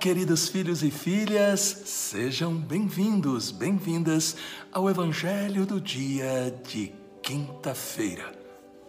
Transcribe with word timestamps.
queridos 0.00 0.48
filhos 0.48 0.82
e 0.82 0.90
filhas, 0.90 1.60
sejam 1.84 2.56
bem-vindos, 2.56 3.50
bem-vindas 3.50 4.34
ao 4.72 4.88
Evangelho 4.88 5.66
do 5.66 5.78
dia 5.78 6.58
de 6.66 6.90
quinta-feira. 7.22 8.32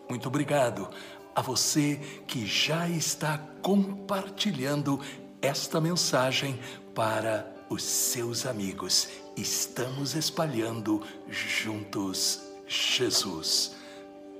Muito 0.09 0.29
obrigado 0.29 0.89
a 1.35 1.41
você 1.41 1.99
que 2.25 2.45
já 2.45 2.87
está 2.87 3.37
compartilhando 3.61 5.01
esta 5.41 5.81
mensagem 5.81 6.57
para 6.95 7.45
os 7.69 7.83
seus 7.83 8.45
amigos. 8.45 9.09
Estamos 9.35 10.15
espalhando 10.15 11.03
juntos 11.27 12.39
Jesus. 12.65 13.75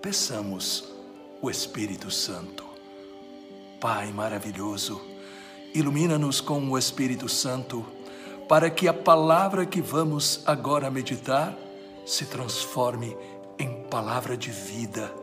Peçamos 0.01 0.85
o 1.41 1.51
Espírito 1.51 2.09
Santo. 2.09 2.63
Pai 3.81 4.13
maravilhoso, 4.13 5.10
Ilumina-nos 5.73 6.41
com 6.41 6.69
o 6.69 6.77
Espírito 6.77 7.29
Santo, 7.29 7.85
para 8.47 8.69
que 8.69 8.87
a 8.87 8.93
palavra 8.93 9.65
que 9.65 9.81
vamos 9.81 10.41
agora 10.45 10.91
meditar 10.91 11.57
se 12.05 12.25
transforme 12.25 13.15
em 13.57 13.83
palavra 13.83 14.35
de 14.35 14.51
vida, 14.51 15.13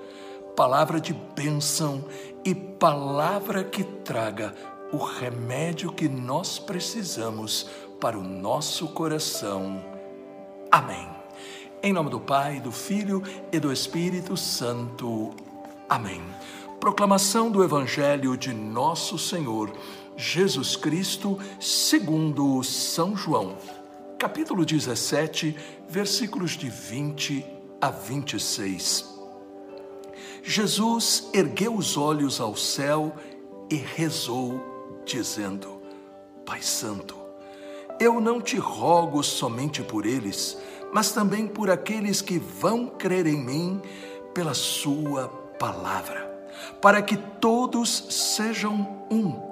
palavra 0.56 1.00
de 1.00 1.12
bênção 1.12 2.04
e 2.44 2.54
palavra 2.54 3.62
que 3.62 3.84
traga 3.84 4.54
o 4.92 4.96
remédio 4.96 5.92
que 5.92 6.08
nós 6.08 6.58
precisamos 6.58 7.68
para 8.00 8.18
o 8.18 8.22
nosso 8.22 8.88
coração. 8.88 9.84
Amém. 10.70 11.08
Em 11.82 11.92
nome 11.92 12.10
do 12.10 12.20
Pai, 12.20 12.60
do 12.60 12.72
Filho 12.72 13.22
e 13.52 13.60
do 13.60 13.72
Espírito 13.72 14.36
Santo. 14.36 15.34
Amém. 15.88 16.22
Proclamação 16.80 17.50
do 17.50 17.64
Evangelho 17.64 18.36
de 18.36 18.52
Nosso 18.54 19.18
Senhor 19.18 19.72
Jesus 20.16 20.76
Cristo, 20.76 21.38
segundo 21.60 22.62
São 22.62 23.16
João, 23.16 23.56
capítulo 24.16 24.64
17, 24.64 25.56
versículos 25.88 26.52
de 26.52 26.70
20 26.70 27.44
a 27.80 27.90
26. 27.90 29.18
Jesus 30.42 31.28
ergueu 31.34 31.74
os 31.74 31.96
olhos 31.96 32.40
ao 32.40 32.56
céu 32.56 33.12
e 33.68 33.74
rezou, 33.74 35.02
dizendo: 35.04 35.82
Pai 36.46 36.62
Santo, 36.62 37.16
eu 37.98 38.20
não 38.20 38.40
te 38.40 38.56
rogo 38.56 39.22
somente 39.24 39.82
por 39.82 40.06
eles, 40.06 40.56
mas 40.92 41.10
também 41.10 41.46
por 41.46 41.70
aqueles 41.70 42.22
que 42.22 42.38
vão 42.38 42.86
crer 42.86 43.26
em 43.26 43.36
mim 43.36 43.82
pela 44.32 44.54
Sua 44.54 45.28
palavra, 45.58 46.27
para 46.80 47.02
que 47.02 47.16
todos 47.16 48.06
sejam 48.10 49.04
um 49.10 49.48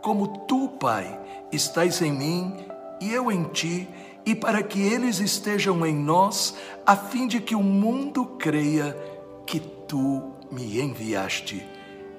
como 0.00 0.46
tu, 0.46 0.68
Pai, 0.68 1.18
estás 1.52 2.00
em 2.00 2.12
mim 2.12 2.54
e 3.00 3.12
eu 3.12 3.30
em 3.30 3.44
ti, 3.44 3.88
e 4.24 4.34
para 4.34 4.62
que 4.62 4.80
eles 4.80 5.20
estejam 5.20 5.84
em 5.86 5.94
nós, 5.94 6.54
a 6.84 6.94
fim 6.94 7.26
de 7.26 7.40
que 7.40 7.54
o 7.54 7.62
mundo 7.62 8.24
creia 8.38 8.96
que 9.46 9.60
tu 9.60 10.32
me 10.50 10.80
enviaste. 10.80 11.64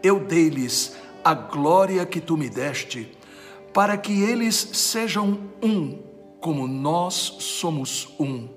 Eu 0.02 0.19
dei-lhes 0.19 0.95
a 1.23 1.34
glória 1.34 2.06
que 2.06 2.19
tu 2.19 2.36
me 2.36 2.50
deste, 2.50 3.16
para 3.73 3.95
que 3.97 4.23
eles 4.23 4.56
sejam 4.56 5.39
um, 5.62 6.00
como 6.39 6.67
nós 6.67 7.14
somos 7.39 8.14
um. 8.19 8.47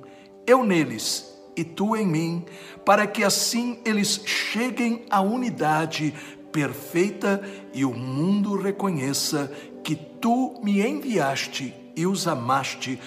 Eu 0.46 0.64
neles 0.64 1.33
e 1.56 1.64
tu 1.64 1.96
em 1.96 2.06
mim, 2.06 2.44
para 2.84 3.06
que 3.06 3.22
assim 3.22 3.78
eles 3.84 4.20
cheguem 4.24 5.04
à 5.10 5.20
unidade 5.20 6.14
perfeita 6.52 7.42
e 7.72 7.84
o 7.84 7.92
mundo 7.92 8.56
reconheça 8.56 9.52
que 9.82 9.96
tu 9.96 10.60
me 10.62 10.80
enviaste 10.80 11.74
e 11.96 12.06
os 12.06 12.26
amaste 12.26 12.98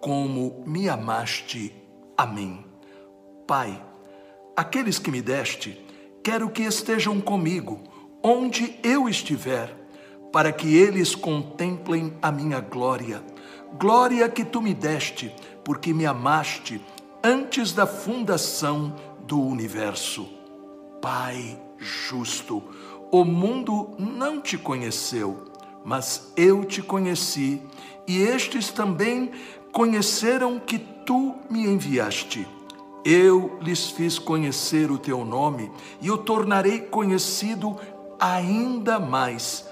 como 0.00 0.62
me 0.66 0.88
amaste 0.88 1.72
a 2.16 2.26
mim. 2.26 2.64
Pai, 3.46 3.82
aqueles 4.56 4.98
que 4.98 5.10
me 5.10 5.22
deste, 5.22 5.80
quero 6.22 6.50
que 6.50 6.62
estejam 6.62 7.20
comigo, 7.20 7.80
onde 8.22 8.78
eu 8.82 9.08
estiver, 9.08 9.72
para 10.32 10.52
que 10.52 10.76
eles 10.76 11.14
contemplem 11.14 12.12
a 12.20 12.32
minha 12.32 12.60
glória. 12.60 13.22
Glória 13.78 14.28
que 14.28 14.44
tu 14.44 14.60
me 14.60 14.74
deste, 14.74 15.32
porque 15.64 15.94
me 15.94 16.06
amaste 16.06 16.80
antes 17.22 17.72
da 17.72 17.86
fundação 17.86 18.94
do 19.26 19.40
universo. 19.40 20.28
Pai 21.00 21.60
justo, 21.78 22.62
o 23.10 23.24
mundo 23.24 23.94
não 23.98 24.40
te 24.40 24.56
conheceu, 24.56 25.44
mas 25.84 26.32
eu 26.36 26.64
te 26.64 26.82
conheci, 26.82 27.62
e 28.06 28.18
estes 28.18 28.70
também 28.70 29.30
conheceram 29.72 30.58
que 30.58 30.78
tu 30.78 31.34
me 31.50 31.66
enviaste. 31.66 32.46
Eu 33.04 33.58
lhes 33.60 33.90
fiz 33.90 34.18
conhecer 34.18 34.90
o 34.90 34.98
teu 34.98 35.24
nome 35.24 35.70
e 36.00 36.10
o 36.10 36.18
tornarei 36.18 36.80
conhecido 36.80 37.76
ainda 38.18 38.98
mais, 38.98 39.64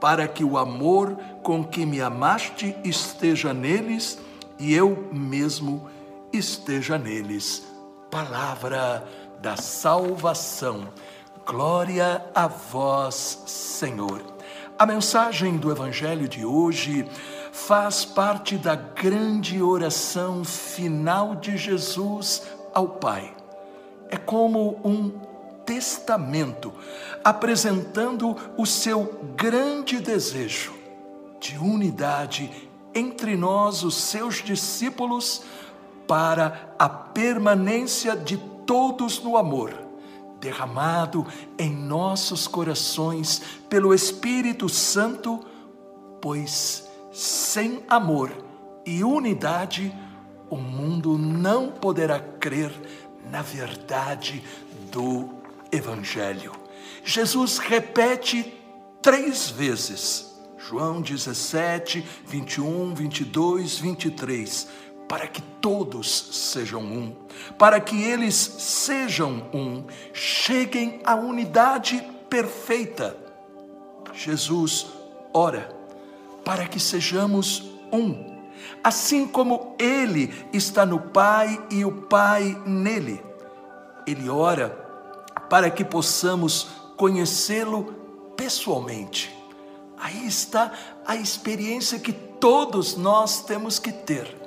para 0.00 0.26
que 0.26 0.42
o 0.42 0.58
amor 0.58 1.16
com 1.42 1.62
que 1.62 1.86
me 1.86 2.00
amaste 2.00 2.74
esteja 2.82 3.54
neles 3.54 4.18
e 4.58 4.74
eu 4.74 5.08
mesmo 5.12 5.88
esteja 6.32 6.98
neles. 6.98 7.62
Palavra 8.10 9.06
da 9.40 9.56
salvação. 9.56 10.88
Glória 11.46 12.24
a 12.34 12.46
vós, 12.46 13.42
Senhor. 13.46 14.22
A 14.78 14.86
mensagem 14.86 15.56
do 15.56 15.70
Evangelho 15.70 16.28
de 16.28 16.44
hoje 16.44 17.06
faz 17.52 18.04
parte 18.04 18.56
da 18.56 18.74
grande 18.74 19.60
oração 19.62 20.44
final 20.44 21.36
de 21.36 21.56
Jesus 21.56 22.42
ao 22.72 22.88
Pai. 22.88 23.34
É 24.08 24.16
como 24.16 24.80
um 24.84 25.10
testamento 25.64 26.72
apresentando 27.22 28.36
o 28.56 28.66
seu 28.66 29.32
grande 29.36 30.00
desejo 30.00 30.72
de 31.38 31.56
unidade 31.58 32.50
entre 32.94 33.36
nós, 33.36 33.82
os 33.82 33.94
seus 33.94 34.42
discípulos, 34.42 35.42
para 36.10 36.74
a 36.76 36.88
permanência 36.88 38.16
de 38.16 38.36
todos 38.66 39.22
no 39.22 39.36
amor 39.36 39.72
derramado 40.40 41.24
em 41.56 41.70
nossos 41.72 42.48
corações 42.48 43.40
pelo 43.68 43.94
Espírito 43.94 44.68
Santo, 44.68 45.38
pois 46.20 46.84
sem 47.12 47.84
amor 47.88 48.32
e 48.84 49.04
unidade 49.04 49.94
o 50.48 50.56
mundo 50.56 51.16
não 51.16 51.70
poderá 51.70 52.18
crer 52.18 52.72
na 53.30 53.40
verdade 53.40 54.42
do 54.90 55.28
Evangelho. 55.70 56.50
Jesus 57.04 57.58
repete 57.58 58.52
três 59.00 59.48
vezes, 59.48 60.28
João 60.58 61.00
17, 61.00 62.04
21, 62.26 62.94
22, 62.96 63.78
23 63.78 64.89
para 65.10 65.26
que 65.26 65.42
todos 65.60 66.08
sejam 66.52 66.80
um, 66.82 67.12
para 67.58 67.80
que 67.80 68.00
eles 68.00 68.36
sejam 68.36 69.42
um, 69.52 69.82
cheguem 70.12 71.00
à 71.04 71.16
unidade 71.16 72.00
perfeita. 72.28 73.16
Jesus 74.12 74.86
ora 75.34 75.68
para 76.44 76.68
que 76.68 76.78
sejamos 76.78 77.72
um, 77.92 78.38
assim 78.84 79.26
como 79.26 79.74
Ele 79.80 80.32
está 80.52 80.86
no 80.86 81.00
Pai 81.00 81.60
e 81.72 81.84
o 81.84 81.90
Pai 82.02 82.56
nele. 82.64 83.20
Ele 84.06 84.30
ora 84.30 84.68
para 85.48 85.70
que 85.70 85.84
possamos 85.84 86.68
conhecê-lo 86.96 87.92
pessoalmente. 88.36 89.36
Aí 89.98 90.24
está 90.24 90.70
a 91.04 91.16
experiência 91.16 91.98
que 91.98 92.12
todos 92.12 92.96
nós 92.96 93.42
temos 93.42 93.80
que 93.80 93.90
ter 93.90 94.39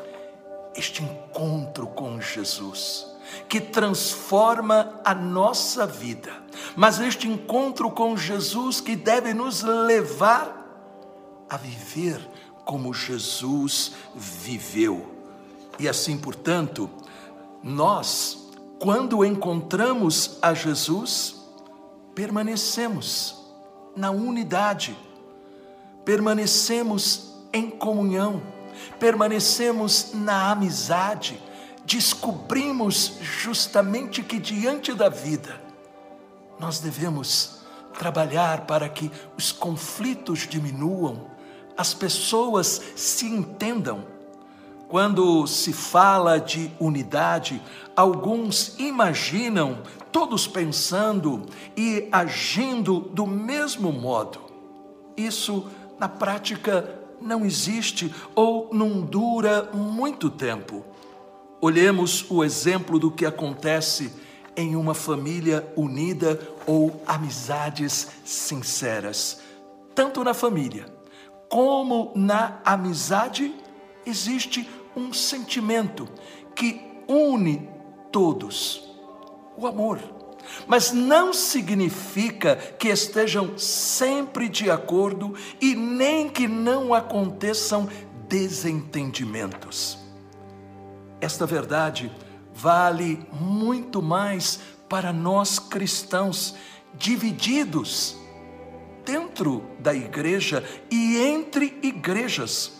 este 0.75 1.03
encontro 1.03 1.87
com 1.87 2.19
Jesus, 2.19 3.07
que 3.47 3.59
transforma 3.59 4.99
a 5.03 5.13
nossa 5.13 5.85
vida, 5.85 6.31
mas 6.75 6.99
este 6.99 7.27
encontro 7.27 7.89
com 7.91 8.15
Jesus 8.15 8.79
que 8.79 8.95
deve 8.95 9.33
nos 9.33 9.61
levar 9.63 10.61
a 11.49 11.57
viver 11.57 12.19
como 12.65 12.93
Jesus 12.93 13.93
viveu. 14.15 15.13
E 15.79 15.87
assim, 15.87 16.17
portanto, 16.17 16.89
nós, 17.61 18.51
quando 18.79 19.25
encontramos 19.25 20.37
a 20.41 20.53
Jesus, 20.53 21.35
permanecemos 22.13 23.35
na 23.95 24.11
unidade, 24.11 24.97
permanecemos 26.05 27.33
em 27.51 27.69
comunhão 27.69 28.41
permanecemos 29.00 30.12
na 30.13 30.51
amizade, 30.51 31.41
descobrimos 31.85 33.18
justamente 33.21 34.24
que 34.24 34.39
diante 34.39 34.94
da 34.94 35.09
vida 35.09 35.62
nós 36.59 36.80
devemos 36.80 37.59
trabalhar 37.97 38.62
para 38.62 38.89
que 38.89 39.12
os 39.38 39.51
conflitos 39.51 40.47
diminuam, 40.47 41.27
as 41.77 41.94
pessoas 41.94 42.81
se 42.95 43.25
entendam. 43.25 44.06
Quando 44.88 45.47
se 45.47 45.74
fala 45.74 46.39
de 46.39 46.71
unidade, 46.80 47.62
alguns 47.95 48.75
imaginam 48.77 49.81
todos 50.12 50.45
pensando 50.47 51.47
e 51.75 52.07
agindo 52.12 53.00
do 53.00 53.25
mesmo 53.25 53.91
modo. 53.91 54.39
Isso, 55.18 55.68
na 56.00 56.07
prática, 56.07 57.02
não 57.23 57.45
existe 57.45 58.13
ou 58.35 58.69
não 58.73 59.01
dura 59.01 59.69
muito 59.73 60.29
tempo. 60.29 60.83
Olhemos 61.61 62.29
o 62.29 62.43
exemplo 62.43 62.99
do 62.99 63.09
que 63.09 63.25
acontece 63.25 64.13
em 64.55 64.75
uma 64.75 64.93
família 64.93 65.65
unida 65.75 66.39
ou 66.67 67.01
amizades 67.07 68.09
sinceras. 68.23 69.41
Tanto 69.95 70.23
na 70.23 70.33
família 70.33 70.85
como 71.49 72.11
na 72.15 72.59
amizade 72.65 73.53
existe 74.05 74.67
um 74.95 75.13
sentimento 75.13 76.07
que 76.55 76.81
une 77.07 77.69
todos: 78.11 78.89
o 79.57 79.67
amor. 79.67 79.99
Mas 80.68 80.92
não 80.92 81.34
significa 81.34 82.56
que 82.56 82.90
estejam 82.90 83.57
sempre 83.57 84.48
de 84.50 84.69
acordo 84.69 85.34
e 85.62 85.75
nem 85.75 86.30
que 86.30 86.48
não 86.48 86.94
aconteçam 86.94 87.88
desentendimentos. 88.28 89.98
Esta 91.22 91.45
verdade 91.45 92.12
vale 92.54 93.25
muito 93.31 94.01
mais 94.01 94.60
para 94.90 95.12
nós 95.13 95.57
cristãos 95.60 96.56
divididos 96.95 98.16
dentro 99.06 99.63
da 99.80 99.94
igreja 99.94 100.63
e 100.90 101.18
entre 101.18 101.80
igrejas, 101.81 102.72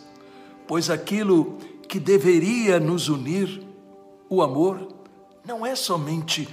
pois 0.68 0.90
aquilo 0.90 1.58
que 1.88 2.00
deveria 2.00 2.80
nos 2.80 3.10
unir, 3.10 3.62
o 4.30 4.42
amor, 4.42 4.88
não 5.46 5.66
é 5.66 5.76
somente 5.76 6.48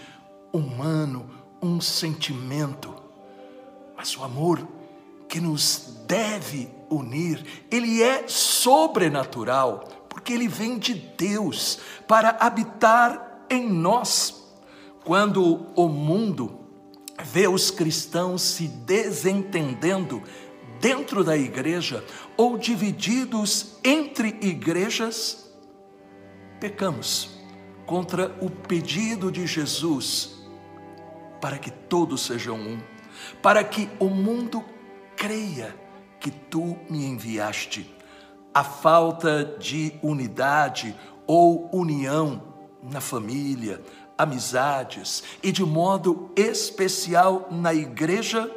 humano, 0.52 1.28
um 1.62 1.80
sentimento, 1.80 2.94
mas 3.96 4.16
o 4.16 4.24
amor 4.24 4.66
que 5.28 5.40
nos 5.40 6.04
deve 6.06 6.68
unir, 6.88 7.44
ele 7.70 8.02
é 8.02 8.26
sobrenatural, 8.26 9.88
porque 10.08 10.32
ele 10.32 10.48
vem 10.48 10.78
de 10.78 10.94
Deus 10.94 11.78
para 12.08 12.30
habitar 12.40 13.44
em 13.48 13.68
nós. 13.68 14.42
Quando 15.04 15.66
o 15.76 15.88
mundo 15.88 16.60
vê 17.22 17.46
os 17.46 17.70
cristãos 17.70 18.42
se 18.42 18.66
desentendendo 18.66 20.22
dentro 20.80 21.22
da 21.22 21.36
igreja 21.36 22.04
ou 22.36 22.56
divididos 22.58 23.76
entre 23.84 24.28
igrejas, 24.40 25.48
pecamos 26.58 27.30
contra 27.86 28.36
o 28.40 28.50
pedido 28.50 29.30
de 29.30 29.46
Jesus 29.46 30.39
para 31.40 31.58
que 31.58 31.70
todos 31.70 32.22
sejam 32.22 32.56
um, 32.56 32.80
para 33.42 33.62
que 33.64 33.88
o 33.98 34.06
mundo 34.06 34.64
creia 35.16 35.74
que 36.18 36.30
tu 36.30 36.78
me 36.88 37.04
enviaste. 37.04 37.94
A 38.52 38.64
falta 38.64 39.44
de 39.44 39.94
unidade 40.02 40.94
ou 41.26 41.70
união 41.72 42.42
na 42.82 43.00
família, 43.00 43.80
amizades 44.18 45.22
e 45.42 45.52
de 45.52 45.64
modo 45.64 46.30
especial 46.36 47.48
na 47.50 47.72
igreja 47.72 48.50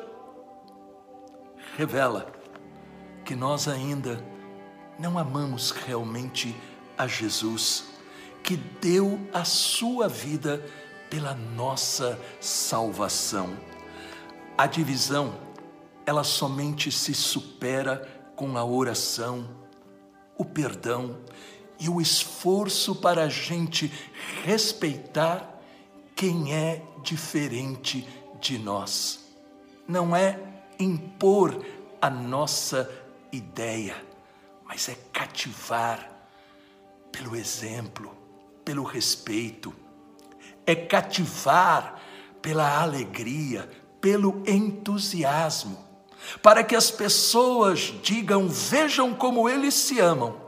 revela 1.78 2.32
que 3.24 3.36
nós 3.36 3.68
ainda 3.68 4.24
não 5.00 5.18
amamos 5.18 5.72
realmente 5.72 6.56
a 6.98 7.08
Jesus, 7.08 7.86
que 8.44 8.58
deu 8.58 9.20
a 9.34 9.44
sua 9.46 10.08
vida 10.08 10.64
pela 11.14 11.36
nossa 11.36 12.20
salvação. 12.42 13.56
A 14.58 14.66
divisão, 14.66 15.38
ela 16.08 16.24
somente 16.24 16.92
se 16.92 17.14
supera 17.14 17.98
com 18.36 18.58
a 18.58 18.66
oração, 18.66 19.48
o 20.36 20.44
perdão 20.44 21.20
e 21.80 21.88
o 21.88 22.02
esforço 22.02 22.96
para 22.96 23.26
a 23.26 23.30
gente 23.30 23.94
respeitar 24.44 25.62
quem 26.16 26.52
é 26.52 26.82
diferente 27.04 28.08
de 28.42 28.58
nós. 28.58 29.24
Não 29.88 30.16
é 30.16 30.40
impor 30.80 31.64
a 32.02 32.10
nossa 32.10 32.92
ideia, 33.32 34.04
mas 34.66 34.90
é 34.90 34.96
cativar 35.12 36.10
pelo 37.12 37.36
exemplo, 37.36 38.18
pelo 38.66 38.82
respeito, 38.82 39.83
é 40.66 40.76
cativar 40.76 42.02
pela 42.42 42.82
alegria, 42.82 43.70
pelo 44.02 44.44
entusiasmo, 44.46 45.78
para 46.42 46.64
que 46.64 46.76
as 46.76 46.92
pessoas 46.92 47.94
digam, 48.02 48.48
vejam 48.48 49.14
como 49.14 49.50
eles 49.50 49.74
se 49.74 50.00
amam. 50.00 50.42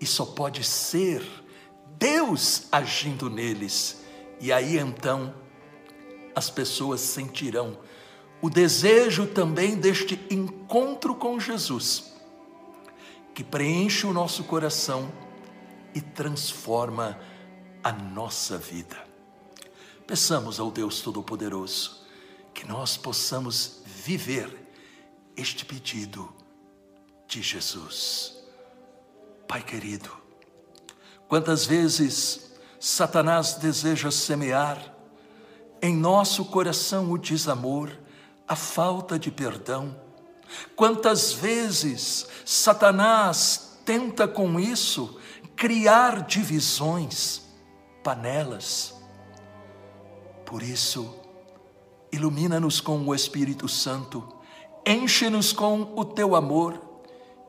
E 0.00 0.06
só 0.06 0.24
pode 0.24 0.64
ser 0.64 1.22
Deus 1.98 2.66
agindo 2.72 3.28
neles 3.28 4.00
e 4.40 4.50
aí 4.50 4.78
então 4.78 5.34
as 6.34 6.48
pessoas 6.48 7.00
sentirão 7.00 7.76
o 8.40 8.48
desejo 8.48 9.26
também 9.26 9.76
deste 9.76 10.18
encontro 10.30 11.14
com 11.14 11.38
Jesus, 11.38 12.14
que 13.34 13.44
preenche 13.44 14.06
o 14.06 14.14
nosso 14.14 14.44
coração 14.44 15.12
e 15.94 16.00
transforma 16.00 17.20
a 17.82 17.92
nossa 17.92 18.58
vida. 18.58 18.96
Peçamos 20.06 20.58
ao 20.58 20.70
Deus 20.70 21.00
Todo-Poderoso 21.00 22.00
que 22.52 22.66
nós 22.66 22.96
possamos 22.96 23.82
viver 23.86 24.50
este 25.36 25.64
pedido 25.64 26.32
de 27.26 27.40
Jesus. 27.40 28.36
Pai 29.46 29.62
querido, 29.62 30.10
quantas 31.28 31.64
vezes 31.64 32.50
Satanás 32.78 33.54
deseja 33.54 34.10
semear 34.10 34.94
em 35.82 35.94
nosso 35.96 36.44
coração 36.46 37.10
o 37.10 37.18
desamor, 37.18 37.90
a 38.46 38.56
falta 38.56 39.18
de 39.18 39.30
perdão. 39.30 39.96
Quantas 40.74 41.32
vezes 41.32 42.26
Satanás 42.44 43.78
tenta 43.84 44.26
com 44.26 44.58
isso 44.58 45.18
criar 45.56 46.22
divisões, 46.22 47.42
panelas. 48.02 48.94
Por 50.44 50.62
isso, 50.62 51.14
ilumina-nos 52.12 52.80
com 52.80 52.98
o 53.06 53.14
Espírito 53.14 53.68
Santo, 53.68 54.26
enche-nos 54.86 55.52
com 55.52 55.92
o 55.96 56.04
teu 56.04 56.34
amor 56.34 56.80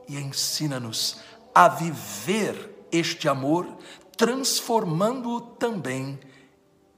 e 0.08 0.16
ensina-nos 0.16 1.20
a 1.54 1.68
viver 1.68 2.86
este 2.90 3.28
amor 3.28 3.66
transformando-o 4.16 5.40
também 5.40 6.18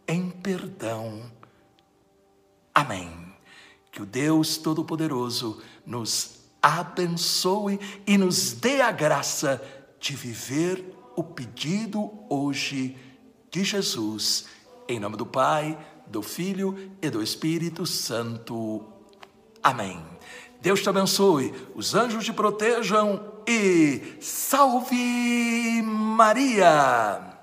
em 0.07 0.29
perdão. 0.29 1.23
Amém. 2.75 3.33
Que 3.91 4.03
o 4.03 4.07
Deus 4.07 4.59
Todo-Poderoso 4.59 5.63
nos 5.87 6.41
abençoe 6.61 7.79
e 8.07 8.19
nos 8.19 8.53
dê 8.53 8.81
a 8.81 8.91
graça 8.91 9.63
de 10.01 10.15
viver 10.17 10.85
o 11.17 11.23
pedido 11.23 12.11
hoje 12.29 12.97
de 13.55 13.63
Jesus. 13.63 14.47
Em 14.89 14.99
nome 14.99 15.17
do 15.17 15.25
Pai, 15.25 15.79
do 16.09 16.23
Filho 16.23 16.91
e 17.01 17.09
do 17.09 17.23
Espírito 17.23 17.87
Santo. 17.87 18.85
Amém. 19.63 20.05
Deus 20.61 20.83
te 20.83 20.89
abençoe, 20.89 21.55
os 21.73 21.95
anjos 21.95 22.25
te 22.25 22.33
protejam 22.33 23.23
e 23.47 24.17
salve 24.21 25.83
Maria! 25.83 27.34